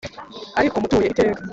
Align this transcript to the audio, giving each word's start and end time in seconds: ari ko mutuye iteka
ari 0.59 0.67
ko 0.71 0.75
mutuye 0.81 1.07
iteka 1.09 1.41